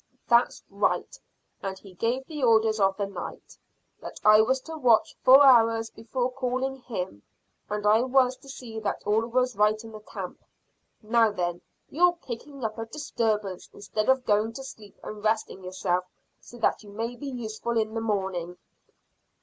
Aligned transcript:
"That's 0.27 0.63
right, 0.71 1.15
and 1.61 1.77
he 1.77 1.93
gave 1.93 2.25
the 2.25 2.41
orders 2.43 2.79
of 2.79 2.97
the 2.97 3.05
night 3.05 3.55
that 3.99 4.19
I 4.25 4.41
was 4.41 4.59
to 4.61 4.75
watch 4.75 5.15
four 5.21 5.45
hours 5.45 5.91
before 5.91 6.31
calling 6.31 6.77
him, 6.77 7.21
and 7.69 7.85
I 7.85 8.01
was 8.01 8.35
to 8.37 8.49
see 8.49 8.79
that 8.79 9.03
all 9.05 9.27
was 9.27 9.55
right 9.55 9.79
in 9.83 9.91
the 9.91 9.99
camp. 9.99 10.43
Now 11.03 11.29
then, 11.31 11.61
you're 11.91 12.15
kicking 12.15 12.63
up 12.65 12.79
a 12.79 12.85
disturbance 12.87 13.69
instead 13.73 14.09
of 14.09 14.25
going 14.25 14.53
to 14.53 14.63
sleep 14.63 14.97
and 15.03 15.23
resting 15.23 15.63
yourself 15.63 16.05
so 16.39 16.57
that 16.57 16.81
you 16.81 16.89
may 16.89 17.15
be 17.15 17.27
useful 17.27 17.77
in 17.77 17.93
the 17.93 18.01
morning." 18.01 18.57